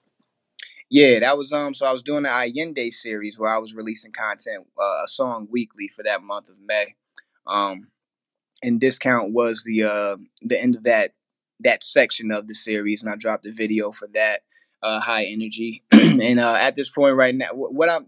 Yeah, 0.90 1.20
that 1.20 1.38
was 1.38 1.54
um. 1.54 1.74
So 1.74 1.86
I 1.86 1.94
was 1.94 2.04
doing 2.04 2.24
the 2.24 2.30
Ayinde 2.30 2.92
series 2.92 3.38
where 3.40 3.50
I 3.52 3.60
was 3.60 3.76
releasing 3.76 4.12
content, 4.12 4.68
uh, 4.80 5.02
a 5.04 5.08
song 5.08 5.48
weekly 5.52 5.88
for 5.88 6.04
that 6.04 6.24
month 6.24 6.50
of 6.50 6.56
May. 6.66 6.96
Um, 7.46 7.90
and 8.64 8.80
discount 8.80 9.34
was 9.34 9.64
the 9.66 9.84
uh 9.84 10.18
the 10.42 10.62
end 10.62 10.76
of 10.76 10.84
that 10.84 11.14
that 11.62 11.84
section 11.84 12.32
of 12.32 12.48
the 12.48 12.56
series, 12.56 13.04
and 13.04 13.12
I 13.12 13.16
dropped 13.16 13.46
a 13.46 13.52
video 13.52 13.92
for 13.92 14.08
that. 14.14 14.42
Uh, 14.82 15.02
high 15.02 15.26
energy, 15.26 15.84
and 15.92 16.40
uh, 16.40 16.56
at 16.56 16.74
this 16.76 16.90
point 16.90 17.16
right 17.16 17.36
now, 17.36 17.48
what 17.52 17.90
I'm 17.90 18.08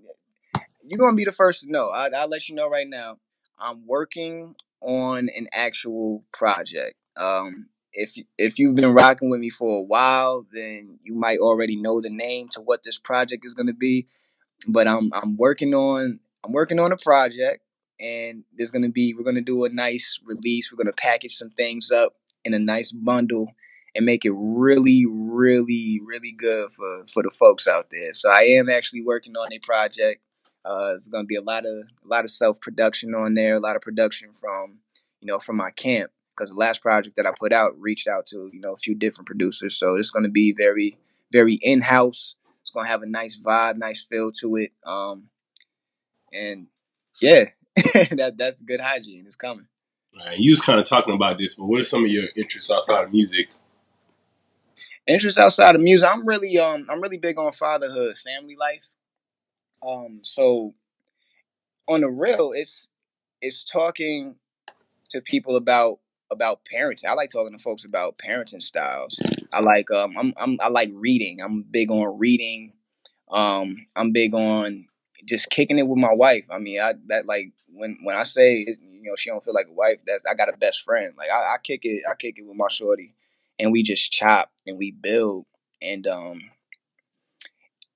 you're 0.83 0.97
gonna 0.99 1.15
be 1.15 1.25
the 1.25 1.31
first 1.31 1.63
to 1.63 1.71
know. 1.71 1.89
I, 1.89 2.09
I'll 2.09 2.29
let 2.29 2.49
you 2.49 2.55
know 2.55 2.69
right 2.69 2.87
now. 2.87 3.17
I'm 3.59 3.85
working 3.87 4.55
on 4.81 5.29
an 5.35 5.47
actual 5.53 6.23
project. 6.33 6.95
Um, 7.17 7.67
if 7.93 8.15
if 8.37 8.59
you've 8.59 8.75
been 8.75 8.93
rocking 8.93 9.29
with 9.29 9.39
me 9.39 9.49
for 9.49 9.79
a 9.79 9.81
while, 9.81 10.45
then 10.53 10.99
you 11.03 11.13
might 11.13 11.39
already 11.39 11.75
know 11.75 12.01
the 12.01 12.09
name 12.09 12.47
to 12.49 12.61
what 12.61 12.83
this 12.83 12.97
project 12.97 13.45
is 13.45 13.53
going 13.53 13.67
to 13.67 13.73
be. 13.73 14.07
But 14.67 14.87
I'm 14.87 15.09
I'm 15.13 15.37
working 15.37 15.73
on 15.73 16.19
I'm 16.43 16.53
working 16.53 16.79
on 16.79 16.91
a 16.91 16.97
project, 16.97 17.63
and 17.99 18.43
there's 18.55 18.71
going 18.71 18.83
to 18.83 18.89
be 18.89 19.13
we're 19.13 19.23
going 19.23 19.35
to 19.35 19.41
do 19.41 19.65
a 19.65 19.69
nice 19.69 20.19
release. 20.25 20.71
We're 20.71 20.83
going 20.83 20.93
to 20.93 21.01
package 21.01 21.33
some 21.33 21.49
things 21.51 21.91
up 21.91 22.13
in 22.43 22.53
a 22.53 22.59
nice 22.59 22.91
bundle 22.91 23.53
and 23.93 24.05
make 24.05 24.23
it 24.23 24.33
really, 24.33 25.05
really, 25.07 25.99
really 26.05 26.31
good 26.31 26.69
for 26.69 27.05
for 27.07 27.23
the 27.23 27.29
folks 27.29 27.67
out 27.67 27.87
there. 27.91 28.13
So 28.13 28.31
I 28.31 28.43
am 28.43 28.69
actually 28.69 29.01
working 29.01 29.35
on 29.35 29.51
a 29.51 29.59
project. 29.59 30.21
Uh, 30.63 30.93
it's 30.95 31.07
going 31.07 31.23
to 31.23 31.27
be 31.27 31.35
a 31.35 31.41
lot 31.41 31.65
of 31.65 31.73
a 32.05 32.07
lot 32.07 32.23
of 32.23 32.29
self 32.29 32.61
production 32.61 33.13
on 33.15 33.33
there, 33.33 33.55
a 33.55 33.59
lot 33.59 33.75
of 33.75 33.81
production 33.81 34.31
from 34.31 34.79
you 35.19 35.27
know 35.27 35.39
from 35.39 35.57
my 35.57 35.71
camp 35.71 36.11
because 36.41 36.49
the 36.49 36.59
last 36.59 36.81
project 36.81 37.17
that 37.17 37.27
I 37.27 37.31
put 37.37 37.53
out 37.53 37.79
reached 37.79 38.07
out 38.07 38.25
to 38.27 38.49
you 38.51 38.59
know 38.59 38.73
a 38.73 38.77
few 38.77 38.95
different 38.95 39.27
producers. 39.27 39.77
So 39.77 39.95
it's 39.95 40.09
going 40.09 40.23
to 40.23 40.31
be 40.31 40.53
very 40.57 40.97
very 41.31 41.53
in 41.61 41.81
house. 41.81 42.35
It's 42.61 42.71
going 42.71 42.85
to 42.85 42.91
have 42.91 43.03
a 43.03 43.07
nice 43.07 43.39
vibe, 43.39 43.77
nice 43.77 44.03
feel 44.03 44.31
to 44.41 44.55
it. 44.55 44.71
Um, 44.83 45.29
and 46.33 46.67
yeah, 47.21 47.49
that 47.75 48.33
that's 48.37 48.55
the 48.55 48.65
good 48.65 48.79
hygiene. 48.79 49.25
It's 49.27 49.35
coming. 49.35 49.67
Right. 50.17 50.37
You 50.39 50.53
was 50.53 50.61
kind 50.61 50.79
of 50.79 50.87
talking 50.87 51.13
about 51.13 51.37
this, 51.37 51.55
but 51.55 51.65
what 51.65 51.79
are 51.79 51.85
some 51.85 52.03
of 52.03 52.09
your 52.09 52.25
interests 52.35 52.71
outside 52.71 53.03
of 53.03 53.11
music? 53.11 53.49
Interests 55.05 55.39
outside 55.39 55.75
of 55.75 55.81
music, 55.81 56.09
I'm 56.11 56.27
really 56.27 56.57
um 56.57 56.87
I'm 56.89 57.01
really 57.01 57.19
big 57.19 57.37
on 57.37 57.51
fatherhood, 57.51 58.17
family 58.17 58.55
life. 58.59 58.89
Um, 59.83 60.21
so 60.23 60.73
on 61.87 62.01
the 62.01 62.09
real, 62.09 62.51
it's 62.51 62.89
it's 63.41 63.63
talking 63.63 64.37
to 65.09 65.21
people 65.21 65.55
about 65.55 65.99
about 66.31 66.61
parenting. 66.65 67.05
I 67.05 67.13
like 67.13 67.29
talking 67.29 67.55
to 67.55 67.61
folks 67.61 67.85
about 67.85 68.17
parenting 68.17 68.61
styles. 68.61 69.19
I 69.51 69.59
like 69.59 69.91
um 69.91 70.15
I'm, 70.17 70.33
I'm 70.39 70.57
I 70.61 70.69
like 70.69 70.89
reading. 70.93 71.41
I'm 71.41 71.63
big 71.63 71.91
on 71.91 72.17
reading. 72.17 72.73
Um 73.29 73.85
I'm 73.95 74.11
big 74.11 74.33
on 74.33 74.87
just 75.25 75.49
kicking 75.49 75.79
it 75.79 75.87
with 75.87 75.99
my 75.99 76.13
wife. 76.13 76.47
I 76.51 76.57
mean, 76.59 76.79
I 76.81 76.93
that 77.07 77.25
like 77.25 77.51
when 77.73 77.97
when 78.03 78.15
I 78.15 78.23
say 78.23 78.65
you 78.67 79.03
know 79.03 79.15
she 79.15 79.29
don't 79.29 79.43
feel 79.43 79.53
like 79.53 79.67
a 79.69 79.73
wife, 79.73 79.99
that's 80.05 80.25
I 80.25 80.33
got 80.33 80.53
a 80.53 80.57
best 80.57 80.83
friend. 80.83 81.13
Like 81.17 81.29
I, 81.29 81.55
I 81.55 81.57
kick 81.63 81.81
it 81.85 82.03
I 82.09 82.15
kick 82.15 82.35
it 82.37 82.47
with 82.47 82.57
my 82.57 82.69
shorty, 82.69 83.13
and 83.59 83.71
we 83.71 83.83
just 83.83 84.11
chop 84.11 84.51
and 84.65 84.77
we 84.77 84.91
build 84.91 85.45
and 85.81 86.07
um 86.07 86.41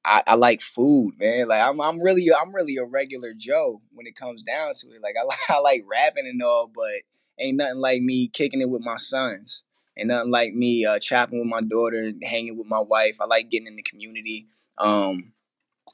I, 0.03 0.21
I 0.27 0.35
like 0.35 0.61
food, 0.61 1.13
man. 1.19 1.47
Like 1.47 1.61
I'm, 1.63 1.81
I'm 1.81 2.01
really, 2.01 2.27
I'm 2.31 2.53
really 2.53 2.77
a 2.77 2.85
regular 2.85 3.33
Joe 3.35 3.81
when 3.91 4.05
it 4.05 4.15
comes 4.15 4.43
down 4.43 4.73
to 4.75 4.87
it. 4.91 5.01
Like 5.01 5.15
I, 5.19 5.53
I 5.55 5.59
like 5.59 5.83
rapping 5.89 6.27
and 6.27 6.41
all, 6.43 6.71
but 6.73 7.01
ain't 7.39 7.57
nothing 7.57 7.79
like 7.79 8.01
me 8.01 8.27
kicking 8.27 8.61
it 8.61 8.69
with 8.69 8.81
my 8.81 8.97
sons. 8.97 9.63
Ain't 9.97 10.09
nothing 10.09 10.31
like 10.31 10.53
me 10.53 10.85
uh, 10.85 10.99
chopping 10.99 11.39
with 11.39 11.47
my 11.47 11.61
daughter, 11.61 12.11
hanging 12.23 12.57
with 12.57 12.67
my 12.67 12.79
wife. 12.79 13.17
I 13.21 13.25
like 13.25 13.49
getting 13.49 13.67
in 13.67 13.75
the 13.75 13.81
community. 13.81 14.47
Um, 14.77 15.31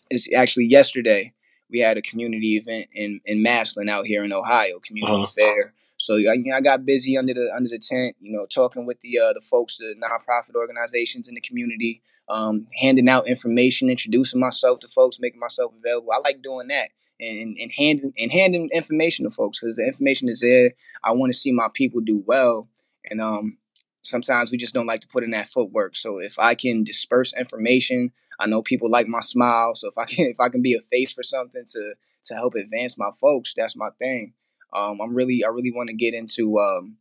it's 0.09 0.31
actually 0.33 0.65
yesterday 0.65 1.33
we 1.69 1.79
had 1.79 1.97
a 1.97 2.01
community 2.01 2.57
event 2.57 2.87
in 2.93 3.21
in 3.25 3.43
Massillon 3.43 3.89
out 3.89 4.05
here 4.05 4.23
in 4.23 4.33
Ohio, 4.33 4.79
community 4.79 5.13
uh-huh. 5.13 5.25
fair. 5.27 5.73
So 5.97 6.15
I, 6.15 6.33
you 6.33 6.45
know, 6.45 6.55
I 6.55 6.61
got 6.61 6.85
busy 6.85 7.15
under 7.15 7.33
the 7.33 7.51
under 7.55 7.69
the 7.69 7.77
tent, 7.77 8.15
you 8.19 8.31
know, 8.31 8.45
talking 8.47 8.87
with 8.87 8.99
the 9.01 9.19
uh, 9.19 9.33
the 9.33 9.41
folks, 9.41 9.77
the 9.77 9.93
nonprofit 10.01 10.55
organizations 10.55 11.29
in 11.29 11.35
the 11.35 11.41
community, 11.41 12.01
um, 12.27 12.65
handing 12.79 13.07
out 13.07 13.27
information, 13.27 13.89
introducing 13.89 14.39
myself 14.39 14.79
to 14.79 14.87
folks, 14.87 15.19
making 15.19 15.39
myself 15.39 15.71
available. 15.79 16.11
I 16.11 16.17
like 16.17 16.41
doing 16.41 16.69
that 16.69 16.89
and, 17.21 17.57
and 17.59 17.71
handing 17.77 18.13
and 18.17 18.31
handing 18.31 18.69
information 18.73 19.25
to 19.25 19.31
folks 19.31 19.59
because 19.59 19.75
the 19.75 19.85
information 19.85 20.27
is 20.27 20.41
there. 20.41 20.71
I 21.03 21.11
want 21.11 21.31
to 21.31 21.37
see 21.37 21.51
my 21.51 21.67
people 21.73 22.01
do 22.01 22.23
well, 22.25 22.67
and 23.09 23.21
um, 23.21 23.57
sometimes 24.01 24.51
we 24.51 24.57
just 24.57 24.73
don't 24.73 24.87
like 24.87 25.01
to 25.01 25.07
put 25.07 25.23
in 25.23 25.31
that 25.31 25.47
footwork. 25.47 25.95
So 25.95 26.19
if 26.19 26.39
I 26.39 26.55
can 26.55 26.83
disperse 26.83 27.33
information, 27.37 28.11
I 28.39 28.47
know 28.47 28.61
people 28.61 28.89
like 28.89 29.07
my 29.07 29.19
smile. 29.19 29.75
So 29.75 29.87
if 29.87 29.97
I 29.97 30.05
can 30.09 30.27
if 30.27 30.39
I 30.39 30.49
can 30.49 30.61
be 30.61 30.73
a 30.73 30.79
face 30.79 31.13
for 31.13 31.23
something 31.23 31.63
to 31.65 31.95
to 32.25 32.35
help 32.35 32.55
advance 32.55 32.97
my 32.97 33.11
folks, 33.19 33.53
that's 33.55 33.75
my 33.75 33.89
thing. 33.99 34.33
Um, 34.73 34.99
I'm 35.01 35.15
really 35.15 35.43
I 35.43 35.49
really 35.49 35.71
want 35.71 35.89
to 35.89 35.95
get 35.95 36.13
into 36.13 36.57
um, 36.59 36.97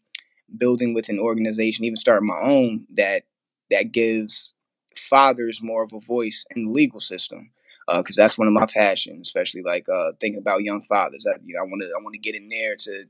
building 0.56 0.94
with 0.94 1.08
an 1.08 1.18
organization, 1.18 1.84
even 1.84 1.96
starting 1.96 2.28
my 2.28 2.40
own 2.42 2.86
that 2.94 3.24
that 3.70 3.92
gives 3.92 4.54
fathers 4.96 5.62
more 5.62 5.84
of 5.84 5.92
a 5.92 6.00
voice 6.00 6.44
in 6.54 6.64
the 6.64 6.70
legal 6.70 7.00
system 7.00 7.52
because 7.98 8.18
uh, 8.18 8.22
that's 8.22 8.38
one 8.38 8.46
of 8.46 8.54
my 8.54 8.66
passions, 8.66 9.28
especially 9.28 9.62
like 9.62 9.86
uh, 9.88 10.12
thinking 10.20 10.40
about 10.40 10.62
young 10.62 10.80
fathers. 10.80 11.26
I, 11.28 11.38
you 11.44 11.54
know, 11.54 11.60
I 11.60 11.64
want 11.64 11.82
to 11.82 11.88
I 11.88 12.02
want 12.02 12.14
to 12.14 12.20
get 12.20 12.34
in 12.34 12.48
there 12.48 12.76
to 12.76 13.04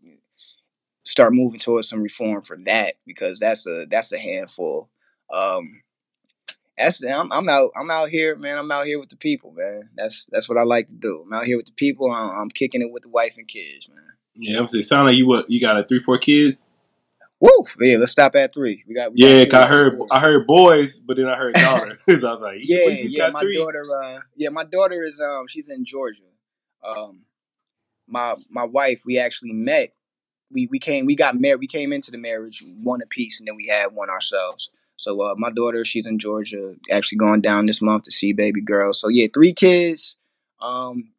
start 1.04 1.32
moving 1.32 1.60
towards 1.60 1.88
some 1.88 2.02
reform 2.02 2.42
for 2.42 2.56
that 2.64 2.94
because 3.06 3.38
that's 3.38 3.66
a 3.66 3.86
that's 3.90 4.12
a 4.12 4.18
handful. 4.18 4.88
Um, 5.32 5.82
that's 6.78 7.04
I'm, 7.04 7.30
I'm 7.32 7.48
out 7.48 7.70
I'm 7.76 7.90
out 7.90 8.08
here, 8.08 8.36
man. 8.36 8.58
I'm 8.58 8.70
out 8.70 8.86
here 8.86 8.98
with 8.98 9.10
the 9.10 9.16
people, 9.16 9.52
man. 9.52 9.90
That's 9.96 10.26
that's 10.30 10.48
what 10.48 10.58
I 10.58 10.62
like 10.62 10.88
to 10.88 10.94
do. 10.94 11.24
I'm 11.26 11.32
out 11.32 11.44
here 11.44 11.56
with 11.56 11.66
the 11.66 11.72
people. 11.72 12.10
I'm, 12.10 12.30
I'm 12.30 12.48
kicking 12.48 12.82
it 12.82 12.90
with 12.90 13.02
the 13.02 13.10
wife 13.10 13.36
and 13.36 13.46
kids, 13.46 13.88
man. 13.88 13.98
Yeah, 14.36 14.62
it 14.62 14.84
sound 14.84 15.06
like 15.06 15.16
you 15.16 15.26
what 15.26 15.50
you 15.50 15.60
got 15.60 15.78
a 15.78 15.84
three 15.84 16.00
four 16.00 16.18
kids. 16.18 16.66
Woo! 17.40 17.64
Yeah, 17.80 17.96
let's 17.96 18.12
stop 18.12 18.34
at 18.36 18.52
three. 18.52 18.84
We 18.86 18.94
got. 18.94 19.12
We 19.12 19.20
yeah, 19.20 19.46
got 19.46 19.62
I 19.62 19.66
heard 19.66 19.98
I 20.10 20.20
heard 20.20 20.46
boys, 20.46 20.98
but 20.98 21.16
then 21.16 21.26
I 21.26 21.36
heard 21.36 21.54
daughter. 21.54 21.98
so 22.08 22.12
I 22.12 22.32
was 22.32 22.40
like, 22.40 22.58
yeah, 22.62 22.88
yeah. 22.88 23.30
My 23.30 23.40
three? 23.40 23.56
daughter. 23.56 23.84
Uh, 24.02 24.20
yeah, 24.36 24.50
my 24.50 24.64
daughter 24.64 25.04
is 25.04 25.20
um 25.20 25.46
she's 25.46 25.70
in 25.70 25.84
Georgia. 25.84 26.20
Um, 26.84 27.24
my 28.06 28.36
my 28.50 28.64
wife, 28.64 29.04
we 29.06 29.18
actually 29.18 29.52
met. 29.52 29.94
We 30.52 30.68
we 30.70 30.78
came 30.78 31.06
we 31.06 31.16
got 31.16 31.34
married. 31.34 31.60
We 31.60 31.66
came 31.66 31.92
into 31.92 32.10
the 32.10 32.18
marriage 32.18 32.62
one 32.82 33.00
apiece, 33.00 33.40
and 33.40 33.48
then 33.48 33.56
we 33.56 33.68
had 33.68 33.94
one 33.94 34.10
ourselves. 34.10 34.68
So 34.96 35.22
uh, 35.22 35.34
my 35.38 35.50
daughter, 35.50 35.82
she's 35.82 36.06
in 36.06 36.18
Georgia, 36.18 36.74
actually 36.90 37.16
going 37.18 37.40
down 37.40 37.64
this 37.64 37.80
month 37.80 38.02
to 38.02 38.10
see 38.10 38.34
baby 38.34 38.60
girl. 38.60 38.92
So 38.92 39.08
yeah, 39.08 39.28
three 39.32 39.54
kids. 39.54 40.16
Um, 40.60 41.12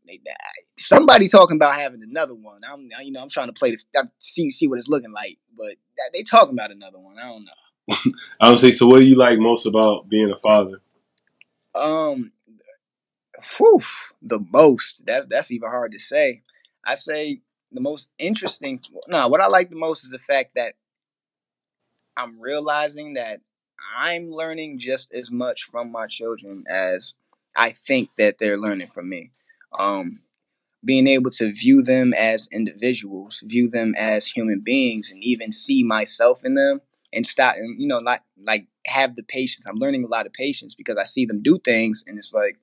somebody 0.77 1.27
talking 1.27 1.57
about 1.57 1.75
having 1.75 2.01
another 2.03 2.35
one. 2.35 2.61
I'm, 2.67 2.89
you 3.03 3.11
know, 3.11 3.21
I'm 3.21 3.29
trying 3.29 3.47
to 3.47 3.53
play 3.53 3.71
the 3.71 4.09
see 4.17 4.51
see 4.51 4.67
what 4.67 4.79
it's 4.79 4.89
looking 4.89 5.11
like, 5.11 5.37
but 5.57 5.75
they 6.13 6.23
talking 6.23 6.53
about 6.53 6.71
another 6.71 6.99
one. 6.99 7.17
I 7.17 7.29
don't 7.29 7.45
know. 7.45 8.11
I 8.41 8.47
don't 8.47 8.57
say. 8.57 8.71
So, 8.71 8.87
what 8.87 8.99
do 8.99 9.05
you 9.05 9.15
like 9.15 9.39
most 9.39 9.65
about 9.65 10.09
being 10.09 10.31
a 10.31 10.39
father? 10.39 10.81
Um, 11.75 12.31
whew, 13.57 13.81
the 14.21 14.39
most. 14.51 15.05
That's 15.05 15.25
that's 15.27 15.51
even 15.51 15.69
hard 15.69 15.91
to 15.93 15.99
say. 15.99 16.41
I 16.83 16.95
say 16.95 17.41
the 17.71 17.81
most 17.81 18.09
interesting. 18.17 18.81
No, 19.07 19.27
what 19.27 19.41
I 19.41 19.47
like 19.47 19.69
the 19.69 19.75
most 19.75 20.03
is 20.03 20.09
the 20.09 20.19
fact 20.19 20.55
that 20.55 20.75
I'm 22.17 22.39
realizing 22.39 23.15
that 23.15 23.41
I'm 23.95 24.31
learning 24.31 24.79
just 24.79 25.13
as 25.13 25.31
much 25.31 25.63
from 25.63 25.91
my 25.91 26.07
children 26.07 26.63
as 26.69 27.13
I 27.55 27.71
think 27.71 28.09
that 28.17 28.37
they're 28.37 28.57
learning 28.57 28.87
from 28.87 29.09
me. 29.09 29.31
Um, 29.77 30.21
being 30.83 31.07
able 31.07 31.29
to 31.31 31.53
view 31.53 31.83
them 31.83 32.13
as 32.13 32.47
individuals, 32.51 33.43
view 33.45 33.69
them 33.69 33.93
as 33.97 34.27
human 34.27 34.61
beings, 34.63 35.11
and 35.11 35.23
even 35.23 35.51
see 35.51 35.83
myself 35.83 36.41
in 36.43 36.55
them, 36.55 36.81
and 37.13 37.25
stop, 37.27 37.55
and 37.55 37.79
you 37.79 37.87
know, 37.87 37.99
not 37.99 38.21
like 38.43 38.67
have 38.87 39.15
the 39.15 39.23
patience. 39.23 39.65
I'm 39.65 39.77
learning 39.77 40.03
a 40.03 40.07
lot 40.07 40.25
of 40.25 40.33
patience 40.33 40.75
because 40.75 40.97
I 40.97 41.03
see 41.03 41.25
them 41.25 41.41
do 41.43 41.57
things, 41.57 42.03
and 42.07 42.17
it's 42.17 42.33
like, 42.33 42.57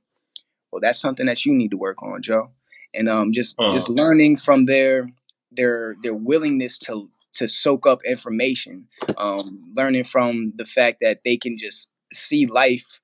well, 0.73 0.81
that's 0.81 1.01
something 1.01 1.27
that 1.27 1.45
you 1.45 1.55
need 1.55 1.71
to 1.71 1.79
work 1.79 2.03
on, 2.03 2.23
Joe. 2.23 2.51
And 2.95 3.09
um, 3.09 3.33
just 3.33 3.57
uh 3.59 3.73
just 3.73 3.89
learning 3.89 4.37
from 4.37 4.65
their 4.65 5.09
their 5.53 5.97
their 6.03 6.15
willingness 6.15 6.79
to 6.79 7.11
to 7.35 7.49
soak 7.49 7.87
up 7.87 8.01
information, 8.05 8.89
um, 9.17 9.63
learning 9.75 10.05
from 10.05 10.53
the 10.57 10.65
fact 10.65 10.99
that 11.03 11.21
they 11.25 11.37
can 11.37 11.57
just 11.57 11.91
see 12.13 12.47
life 12.47 13.01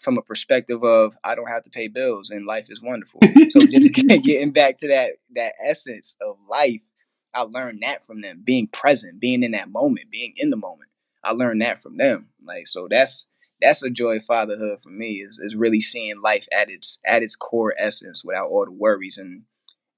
from 0.00 0.18
a 0.18 0.22
perspective 0.22 0.82
of 0.82 1.16
I 1.22 1.34
don't 1.34 1.48
have 1.48 1.62
to 1.64 1.70
pay 1.70 1.88
bills 1.88 2.30
and 2.30 2.46
life 2.46 2.66
is 2.68 2.82
wonderful. 2.82 3.20
so 3.50 3.60
just 3.70 3.94
getting 3.94 4.50
back 4.50 4.78
to 4.78 4.88
that 4.88 5.12
that 5.34 5.54
essence 5.64 6.16
of 6.20 6.36
life 6.48 6.90
I 7.34 7.42
learned 7.42 7.80
that 7.82 8.04
from 8.04 8.20
them. 8.22 8.42
Being 8.44 8.66
present, 8.66 9.20
being 9.20 9.42
in 9.42 9.52
that 9.52 9.70
moment, 9.70 10.10
being 10.10 10.34
in 10.36 10.50
the 10.50 10.56
moment. 10.56 10.90
I 11.22 11.32
learned 11.32 11.62
that 11.62 11.78
from 11.78 11.96
them. 11.96 12.28
Like 12.42 12.66
so 12.66 12.88
that's 12.90 13.26
that's 13.60 13.82
a 13.82 13.90
joy 13.90 14.16
of 14.16 14.24
fatherhood 14.24 14.80
for 14.80 14.90
me 14.90 15.14
is 15.14 15.38
is 15.38 15.54
really 15.54 15.80
seeing 15.80 16.20
life 16.20 16.46
at 16.52 16.70
its 16.70 16.98
at 17.06 17.22
its 17.22 17.36
core 17.36 17.74
essence 17.78 18.24
without 18.24 18.48
all 18.48 18.64
the 18.64 18.72
worries 18.72 19.18
and 19.18 19.42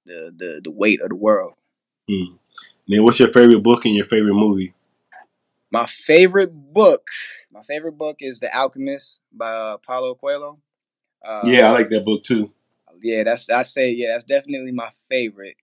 the 0.05 0.33
the, 0.37 0.61
the 0.65 0.71
weight 0.71 1.01
of 1.01 1.09
the 1.09 1.15
world. 1.15 1.55
Mm. 2.11 2.39
Then 2.89 3.05
what's 3.05 3.21
your 3.21 3.29
favorite 3.29 3.63
book 3.63 3.85
and 3.85 3.95
your 3.95 4.05
favorite 4.05 4.35
movie? 4.35 4.75
My 5.71 5.87
favorite 5.87 6.53
book, 6.53 7.07
my 7.53 7.63
favorite 7.63 7.99
book 7.99 8.17
is 8.21 8.41
The 8.41 8.55
Alchemist 8.57 9.23
by 9.33 9.53
uh, 9.53 9.77
Paulo 9.79 10.15
Coelho. 10.15 10.59
Uh, 11.25 11.43
yeah, 11.47 11.69
I 11.69 11.73
like 11.73 11.89
that 11.91 12.05
book 12.05 12.23
too. 12.23 12.53
Yeah, 13.03 13.25
that's 13.25 13.51
I 13.51 13.63
say 13.63 13.91
yeah, 13.91 14.13
that's 14.13 14.25
definitely 14.25 14.73
my 14.73 14.91
favorite. 15.09 15.57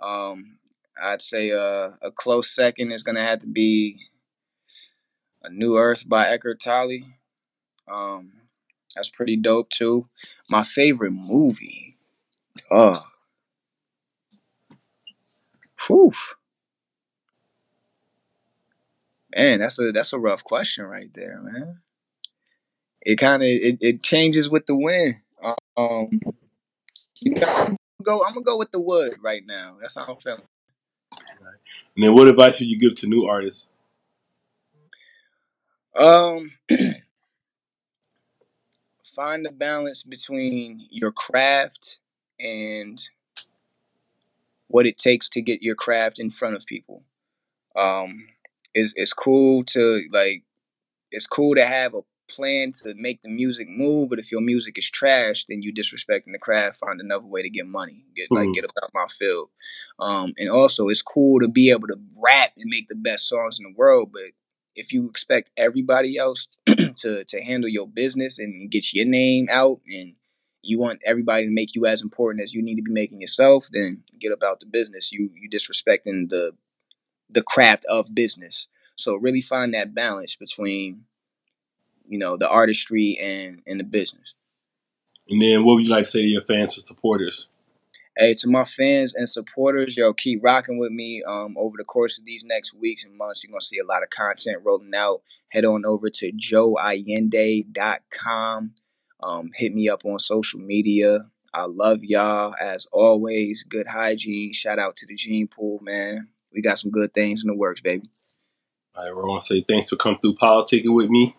Um, 0.00 0.58
I'd 1.00 1.22
say 1.22 1.50
uh, 1.52 1.90
a 2.02 2.10
close 2.14 2.54
second 2.54 2.92
is 2.92 3.02
gonna 3.04 3.22
have 3.24 3.40
to 3.40 3.46
be 3.46 4.06
A 5.42 5.50
New 5.50 5.76
Earth 5.76 6.08
by 6.08 6.28
Eckhart 6.28 6.60
Tolle. 6.60 7.00
Um, 7.90 8.32
that's 8.94 9.10
pretty 9.10 9.36
dope 9.36 9.70
too. 9.70 10.08
My 10.48 10.62
favorite 10.62 11.12
movie, 11.12 11.96
uh, 12.70 13.00
whew. 15.86 16.12
Man, 19.36 19.58
that's 19.58 19.78
a 19.78 19.92
that's 19.92 20.12
a 20.12 20.18
rough 20.18 20.42
question 20.42 20.84
right 20.84 21.12
there, 21.12 21.40
man. 21.42 21.80
It 23.02 23.16
kind 23.16 23.42
of 23.42 23.48
it, 23.48 23.78
it 23.80 24.02
changes 24.02 24.50
with 24.50 24.66
the 24.66 24.76
wind. 24.76 25.16
Um, 25.76 26.20
you 27.20 27.32
know, 27.32 27.46
I'm 27.46 27.76
gonna 27.76 27.76
go. 28.02 28.24
I'm 28.26 28.34
gonna 28.34 28.44
go 28.44 28.58
with 28.58 28.72
the 28.72 28.80
wood 28.80 29.14
right 29.22 29.42
now. 29.46 29.76
That's 29.80 29.96
how 29.96 30.06
I'm 30.06 30.16
feeling. 30.16 30.42
And 31.10 32.04
then, 32.04 32.14
what 32.14 32.28
advice 32.28 32.58
would 32.60 32.68
you 32.68 32.78
give 32.78 32.94
to 32.96 33.06
new 33.06 33.26
artists? 33.26 33.68
Um, 35.98 36.52
find 39.14 39.44
the 39.44 39.50
balance 39.50 40.02
between 40.02 40.86
your 40.90 41.12
craft 41.12 41.98
and 42.40 43.08
what 44.68 44.86
it 44.86 44.96
takes 44.96 45.28
to 45.30 45.42
get 45.42 45.62
your 45.62 45.74
craft 45.74 46.18
in 46.18 46.30
front 46.30 46.54
of 46.54 46.66
people. 46.66 47.02
Um, 47.74 48.28
it's, 48.78 48.94
it's 48.96 49.12
cool 49.12 49.64
to 49.64 50.02
like, 50.10 50.44
it's 51.10 51.26
cool 51.26 51.54
to 51.54 51.64
have 51.64 51.94
a 51.94 52.02
plan 52.28 52.70
to 52.70 52.94
make 52.94 53.22
the 53.22 53.28
music 53.28 53.68
move, 53.68 54.10
but 54.10 54.18
if 54.18 54.30
your 54.30 54.40
music 54.40 54.78
is 54.78 54.90
trash, 54.90 55.46
then 55.48 55.62
you 55.62 55.72
disrespecting 55.72 56.32
the 56.32 56.38
craft. 56.38 56.78
Find 56.78 57.00
another 57.00 57.26
way 57.26 57.42
to 57.42 57.50
get 57.50 57.66
money, 57.66 58.04
get 58.14 58.30
like 58.30 58.44
mm-hmm. 58.44 58.52
get 58.52 58.64
out 58.82 58.90
my 58.94 59.06
field. 59.08 59.48
Um, 59.98 60.34
and 60.38 60.50
also, 60.50 60.88
it's 60.88 61.02
cool 61.02 61.40
to 61.40 61.48
be 61.48 61.70
able 61.70 61.88
to 61.88 61.96
rap 62.16 62.52
and 62.56 62.66
make 62.68 62.88
the 62.88 62.96
best 62.96 63.28
songs 63.28 63.58
in 63.58 63.64
the 63.64 63.74
world, 63.76 64.10
but 64.12 64.32
if 64.76 64.92
you 64.92 65.08
expect 65.08 65.50
everybody 65.56 66.16
else 66.16 66.46
to 66.66 67.24
to 67.24 67.42
handle 67.42 67.68
your 67.68 67.88
business 67.88 68.38
and 68.38 68.70
get 68.70 68.92
your 68.94 69.06
name 69.06 69.48
out 69.50 69.80
and 69.88 70.14
you 70.62 70.78
want 70.78 71.00
everybody 71.04 71.44
to 71.44 71.50
make 71.50 71.74
you 71.74 71.86
as 71.86 72.02
important 72.02 72.42
as 72.42 72.54
you 72.54 72.62
need 72.62 72.76
to 72.76 72.82
be 72.82 72.92
making 72.92 73.20
yourself, 73.20 73.68
then 73.72 74.02
get 74.20 74.32
about 74.32 74.60
the 74.60 74.66
business. 74.66 75.12
You 75.12 75.30
you 75.34 75.50
disrespecting 75.50 76.28
the 76.28 76.52
the 77.30 77.42
craft 77.42 77.84
of 77.90 78.14
business. 78.14 78.68
So 78.96 79.14
really 79.16 79.40
find 79.40 79.74
that 79.74 79.94
balance 79.94 80.36
between 80.36 81.04
you 82.08 82.18
know 82.18 82.36
the 82.36 82.48
artistry 82.48 83.16
and 83.20 83.62
and 83.66 83.78
the 83.80 83.84
business. 83.84 84.34
And 85.28 85.40
then 85.42 85.64
what 85.64 85.74
would 85.74 85.86
you 85.86 85.92
like 85.92 86.04
to 86.04 86.10
say 86.10 86.20
to 86.22 86.26
your 86.26 86.42
fans 86.42 86.74
and 86.76 86.84
supporters? 86.84 87.48
Hey, 88.16 88.34
to 88.34 88.48
my 88.48 88.64
fans 88.64 89.14
and 89.14 89.28
supporters, 89.28 89.96
yo, 89.96 90.12
keep 90.12 90.42
rocking 90.42 90.78
with 90.78 90.90
me. 90.90 91.22
Um, 91.22 91.56
over 91.56 91.76
the 91.78 91.84
course 91.84 92.18
of 92.18 92.24
these 92.24 92.42
next 92.44 92.74
weeks 92.74 93.04
and 93.04 93.16
months, 93.16 93.44
you're 93.44 93.52
gonna 93.52 93.60
see 93.60 93.78
a 93.78 93.84
lot 93.84 94.02
of 94.02 94.10
content 94.10 94.62
rolling 94.64 94.94
out. 94.94 95.22
Head 95.50 95.64
on 95.64 95.86
over 95.86 96.10
to 96.10 96.32
joeayinde.com. 96.32 97.64
Um, 99.20 99.50
hit 99.54 99.74
me 99.74 99.88
up 99.88 100.04
on 100.04 100.18
social 100.18 100.60
media. 100.60 101.20
I 101.54 101.64
love 101.66 102.02
y'all 102.02 102.54
as 102.60 102.86
always. 102.92 103.64
Good 103.64 103.86
hygiene. 103.86 104.52
Shout 104.52 104.78
out 104.78 104.96
to 104.96 105.06
the 105.06 105.14
gene 105.14 105.48
pool, 105.48 105.78
man. 105.82 106.28
We 106.52 106.62
got 106.62 106.78
some 106.78 106.90
good 106.90 107.14
things 107.14 107.44
in 107.44 107.48
the 107.48 107.56
works, 107.56 107.80
baby. 107.80 108.08
All 108.96 109.04
right, 109.04 109.14
we 109.14 109.22
want 109.22 109.42
to 109.42 109.46
say 109.46 109.64
thanks 109.68 109.88
for 109.88 109.94
coming 109.96 110.18
through 110.20 110.34
politicking 110.34 110.94
with 110.94 111.10
me. 111.10 111.36